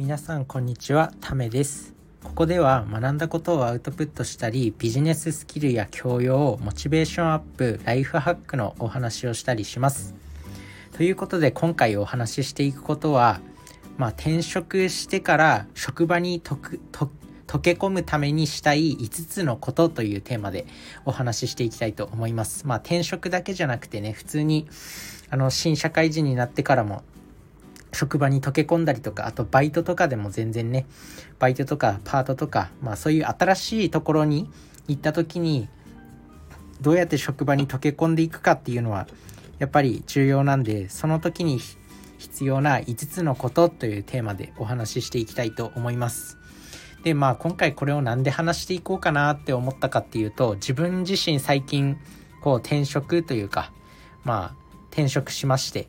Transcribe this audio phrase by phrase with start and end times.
[0.00, 1.92] 皆さんこんにちはためです
[2.24, 10.14] ここでは学んだことをアウトプットしたりビジネススキルや教養モチベーションアップライフハックのお話をしたりします
[10.96, 13.42] ということで今回お話ししていくことは
[13.98, 17.10] まあ転職してから職場にとくと
[17.46, 20.64] 溶け込むためにしたい5つのことというテーマで
[21.04, 22.64] お話ししていきたいと思います。
[22.64, 24.68] まあ転職だけじゃなくてね、普通に
[25.30, 27.02] あの新社会人になってからも
[28.00, 30.86] 職場に溶け込んだりとか、あとバイトとかでも全然ね、
[31.38, 34.50] バイトとかパートとか、まあそういう新しいところに
[34.88, 35.68] 行った時に、
[36.80, 39.06] どうやって職場に溶け込んでいくかっていうのは、
[39.58, 41.60] やっぱり重要なんで、その時に
[42.16, 46.38] 必要な5つのことというテーマでお話ししていきたいと思います。
[47.02, 51.98] で、まあ今回これを何で話していこうかなって思ったかっていうと、自分自身最近、
[52.40, 53.72] こう転職というか、
[54.24, 55.88] まあ転職しまして、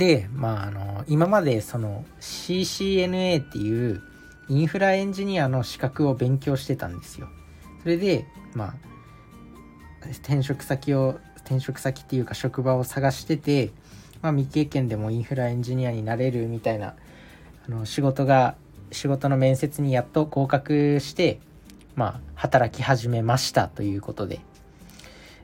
[0.00, 4.02] で、まああの、今までその CCNA っていう
[4.48, 7.28] インフラエンジニアの資格を勉強してたんですよ。
[7.82, 8.74] それで、まあ、
[10.22, 13.72] 転職先を、転職先っていうか職場を探してて、
[14.22, 16.94] まあ未経験でもインフラエンジニアになれるみたいな、
[17.66, 18.54] あの、仕事が
[18.92, 21.40] 仕事の面接にやっと合格して、
[21.94, 24.40] まあ、働き始めましたということで。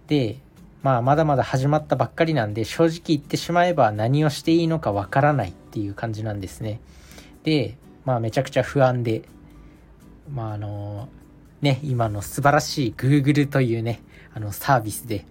[0.07, 0.39] で、
[0.87, 6.78] まあ、まだまだ始まったばっかりなんで、正直言ってしまえば何をしていいのかわからないっていう感じなんですね。
[7.43, 9.23] で、まあ、めちゃくちゃ不安で、
[10.33, 11.09] まあ、あの、
[11.61, 14.01] ね、今の素晴らしい Google というね、
[14.33, 15.27] あのサービスで、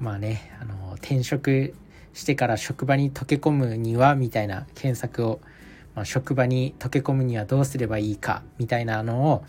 [0.00, 1.72] まあね、あの、転職
[2.12, 5.40] してから職場に溶け込むには、みたいな検索を
[5.94, 9.44] まあ、職場に溶け込むにはどうすればいいかみたいなのを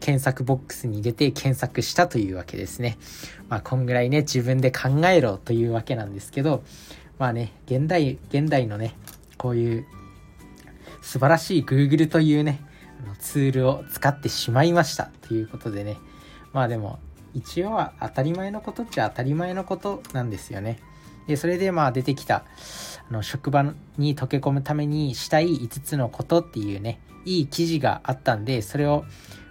[0.00, 2.98] 検索ボックスに入れて検索したというわけですね。
[3.48, 6.62] まあ、こんぐらいね、自分で考えろというわけなんですけど、
[7.18, 8.94] まあね、現代、現代のね、
[9.36, 9.86] こういう
[11.02, 12.60] 素晴らしい Google というね、
[13.20, 15.96] ツールを使ってしまいましたということでね。
[16.52, 16.98] まあでも、
[17.34, 20.78] 一応は当たり前のことっちゃ当たり前のことなんですよね。
[21.28, 22.44] で、それでまあ出てきた、
[23.08, 29.04] あの、職場に溶け込むためにしたい5つのことっていうね、いい記事があったんで、それを、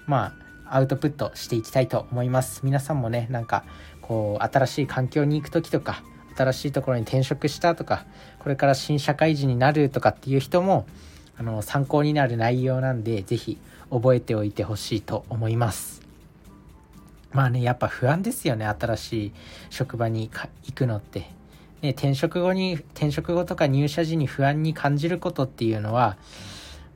[0.07, 0.33] ま
[0.65, 2.61] あ、アウトプットしていきたいと思います。
[2.63, 3.63] 皆さんもね、なんか、
[4.01, 6.03] こう、新しい環境に行く時とか、
[6.35, 8.05] 新しいところに転職したとか、
[8.39, 10.87] これから新社会人になるとかっていう人も、
[11.37, 13.59] あの、参考になる内容なんで、是非
[13.91, 16.01] 覚えておいてほしいと思います。
[17.31, 19.33] まあね、やっぱ不安ですよね、新しい
[19.69, 20.31] 職場に
[20.63, 21.36] 行くのって。
[21.81, 26.17] ね、転職後に、転職後とか入社時に不安に感じることっていうのは、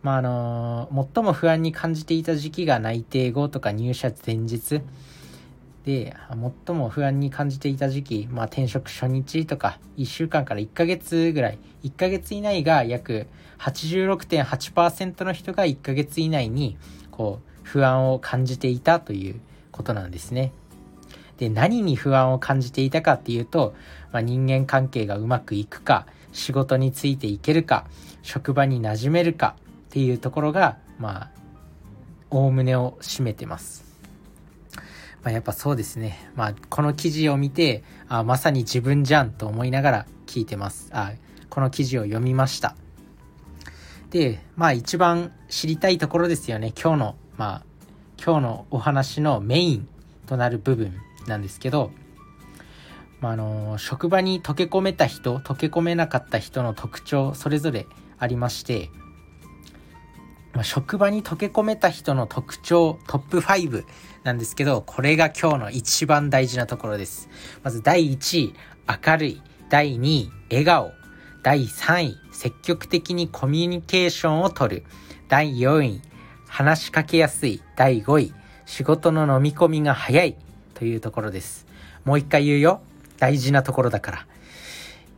[0.02, 4.82] まあ、あの最も不安に感じていた時期が内定後とか入社前日
[5.86, 6.16] で、
[6.66, 13.28] 最も不安に感じていた時期、まあ、転職初日とか1週間から1ヶ月ぐらい、1ヶ月以内が約
[13.60, 16.78] 86.8%の人が1ヶ月以内に、
[17.12, 19.40] こう、不安を感じていたという
[19.72, 20.52] ことなんですね。
[21.42, 23.74] で、何に不安を感じていたかっていうと、
[24.12, 27.88] まあ、人間関係がうまくいくか、仕事についていけるか、
[28.22, 29.56] 職場に馴染めるか
[29.88, 31.32] っていうところが、まあ、
[32.30, 33.84] おおむねを占めてます。
[35.24, 36.30] まあ、やっぱそうですね。
[36.36, 40.92] まあ、この記事を見て、あまさに自分じゃんと思いながら聞いてます。
[40.94, 41.14] あ
[41.50, 42.76] この記事を読みました。
[44.12, 46.72] で、まあ一番知りたいところですよね。
[46.80, 47.64] 今日の、まあ、
[48.24, 49.88] 今日のお話のメイン
[50.28, 50.94] となる部分
[51.28, 51.92] なんですけど、
[53.20, 57.88] まあ、あの職場に溶け込めた人溶け込めなかった人の特徴それぞれ
[58.18, 58.90] ありまして、
[60.54, 63.86] まあ、職場に溶け込めた人の特徴トップ5
[64.24, 67.30] なんですけどこれが今日の一番大事なところです。
[67.64, 68.54] まず第1位
[69.06, 69.42] 明るい。
[69.70, 70.92] 第2位笑顔。
[71.44, 74.84] 第3位積極的にコミュニケーションをとる。
[75.28, 76.02] 第4位
[76.48, 77.64] 話しかけやすい。
[77.76, 78.34] 第5位
[78.66, 80.38] 仕事の飲み込みが早い。
[80.82, 81.68] というところです。
[82.06, 82.82] もう一回言うよ。
[83.20, 84.26] 大事なところだから。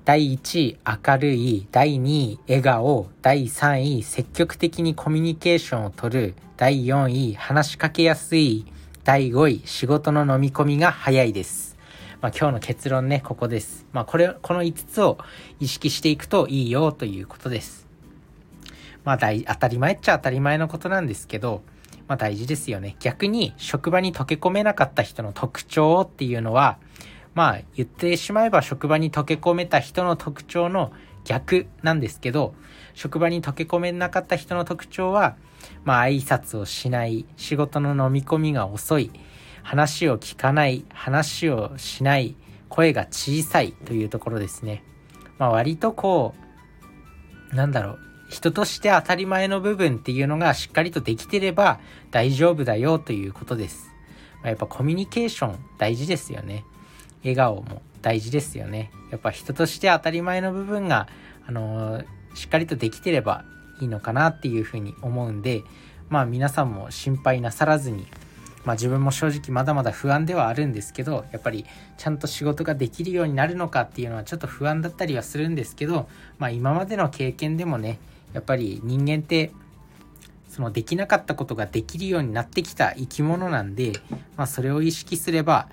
[0.03, 1.65] 第1位、明るい。
[1.71, 3.07] 第2位、笑顔。
[3.21, 6.35] 第3位、積極的にコミュニケーションをとる。
[6.57, 8.65] 第4位、話しかけやすい。
[9.05, 11.77] 第5位、仕事の飲み込みが早いです。
[12.19, 13.85] まあ、今日の結論ね、ここです。
[13.93, 15.17] まあ、これ、この5つを
[15.61, 17.87] 意識していくといいよということです。
[19.05, 21.61] まあ、大、当たり前っちゃ当たり前のことなんですけど、
[22.07, 22.95] まあ大事ですよね。
[22.99, 26.77] 逆に職場に溶け込めなかった人の特徴っていうのは、
[27.33, 30.91] まあ言ってしまえば職場に溶け込めた人の特徴の
[31.23, 32.53] 逆なんですけど、
[32.93, 35.35] 職場に溶け込めなかった人の特徴は、
[35.83, 39.11] まあ挨拶をしない、仕事の飲み込みが遅い、
[39.63, 42.35] 話を聞かない、話をしない、
[42.69, 44.83] 声が小さいというところですね。
[45.37, 46.35] まあ割とこ
[47.51, 47.99] う、なんだろう、
[48.33, 51.79] 人として当たり前の部分っていうのがしっかりとできてれば
[52.11, 53.91] 大丈夫だよということです。
[54.41, 56.65] まあ、やっぱコミュニケーション大事ですよね。
[57.21, 58.91] 笑顔も大事ですよね。
[59.11, 61.07] やっぱ人として当たり前の部分が、
[61.47, 63.45] あのー、しっかりとできてれば
[63.79, 65.61] いいのかなっていうふうに思うんで、
[66.09, 68.07] まあ皆さんも心配なさらずに、
[68.65, 71.65] まあ自分も正直まだまだ不安ではあるんですけど、やっぱり
[71.97, 76.09] ちゃんと仕事ができるようになるのかっていうのはちょっと不安だったりはするんですけど、
[76.39, 77.99] まあ今までの経験でもね、
[78.33, 79.51] やっぱり人間って
[80.49, 83.93] そのできなかったことができるようになってきた生き物なんで、
[84.37, 85.67] まあそれを意識すれば、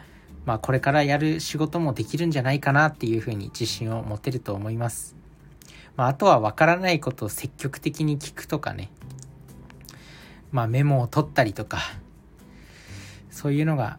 [0.46, 5.16] まあこれからやる仕事もできるんじゃないかなっていうふうに自信を持てると思います。
[5.96, 8.90] まああとはわからないことを積極的に聞くとかね、
[10.50, 11.80] まあメモを取ったりとか、
[13.30, 13.98] そういうのが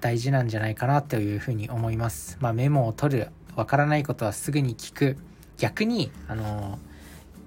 [0.00, 2.38] 大事なんじゃないかなというふうに思います。
[2.40, 5.18] まあメモを取る、わからないことはすぐに聞く。
[5.58, 6.78] 逆に、あの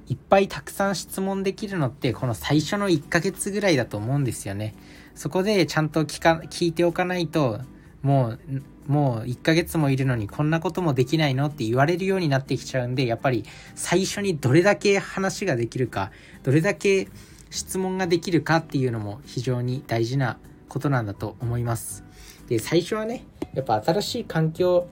[0.07, 4.75] いっぱいたくさん質問できるのってこの最初の1ヶ月ぐらいだと思うんですよね。
[5.15, 7.59] そこでちゃんと聞か、聞いておかないと、
[8.01, 8.39] もう、
[8.87, 13.43] もう1ヶ月もいるのにこんなこともできないのって言われるようになってきちゃうんで、やっぱり
[13.73, 16.11] 最初にどれだけ話ができるか、
[16.43, 17.07] どれだけ
[17.49, 20.37] 質問ができるかっていうのも非常に大事な
[20.69, 22.03] ことなんだと思います。
[22.47, 24.87] で、最初はね、やっぱ新しい環境、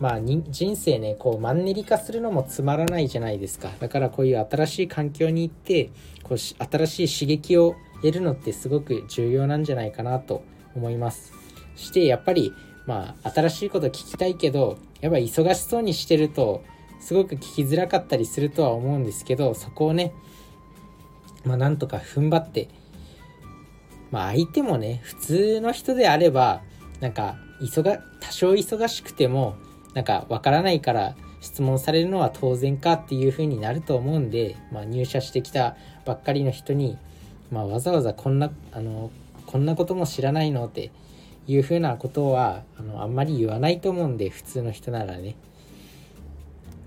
[0.00, 3.70] まあ人生ね、こうマンネリ化するのもつまらないじゃないですか。
[3.80, 5.90] だからこういう新しい環境に行って、
[6.22, 10.44] こう新しい刺激を得るのってすごく重要なんじゃないかなと
[10.76, 11.32] 思います。
[11.74, 12.52] してやっぱり、
[12.86, 16.62] まあ新しいこと聞きたいけど、やっぱ忙しそうにしてると、
[17.00, 20.12] すごく聞きづらかったりするとは思うんですけど、そこをね、
[21.44, 22.68] まあなんとか踏ん張って、
[24.12, 26.62] まあ相手もね、普通の人であれば、
[27.00, 27.36] なんか、
[27.74, 29.56] 急が、多少忙しくても、
[29.94, 36.98] なんかわからないから質問されるのは当然かっていう風になると思うんで、まあ、入社してきたばっかりの人に、
[37.50, 39.10] まあ、わざわざこんなあの
[39.46, 40.90] こんなことも知らないのって
[41.46, 45.36] いう風なことはあのあんまり言わないと思うんで普通の人ならね。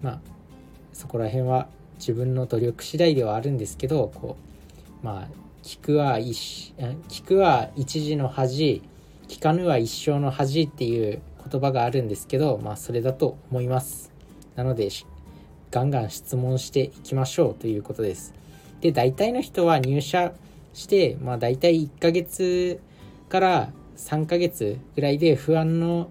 [0.02, 0.22] まあ
[0.94, 4.38] そこら辺は自分の努力次第ではあるんですけどこ
[5.02, 5.28] うまあ
[5.64, 6.74] 聞くは一
[7.10, 8.84] 聞くは一時の恥
[9.28, 14.12] 聞かぬは一生の恥っていう言葉があるんですけど、まあそれだと思います。
[14.56, 14.90] なので、
[15.72, 18.34] ガンガン質問していきましょうということです。
[18.82, 20.34] で、大体の人は入社
[20.74, 22.80] して、まあ大体1ヶ月
[23.30, 26.10] から3ヶ月ぐらいで不安の、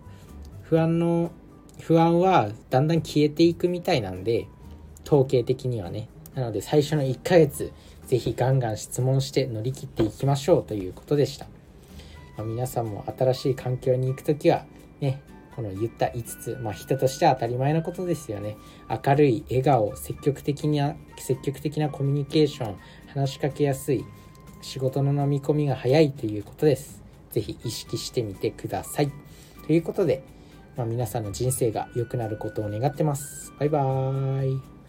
[0.62, 1.30] 不安の、
[1.80, 4.46] 不安はだんだん消えていくみたいなんで、
[5.06, 6.08] 統計的にはね。
[6.34, 7.72] なので最初の1ヶ月、
[8.06, 11.46] ぜひガンガン質問して乗り切っていきましょうということでした。
[12.36, 14.64] まあ、皆さんも新しい環境に行くときは、
[15.00, 15.22] ね、
[15.54, 18.56] この言った5つ、まあ、人としては当たり前のことですよね。
[18.88, 22.76] 明るい、笑顔、積極的な、積極的なコミュニケーション、
[23.08, 24.04] 話しかけやすい、
[24.62, 27.02] 仕事の飲み込みが早いということです。
[27.30, 29.10] ぜひ意識してみてください。
[29.66, 30.22] ということで、
[30.76, 33.52] まあ、皆さんの人生が良くなることを願ってます。
[33.58, 34.79] バイバーイ。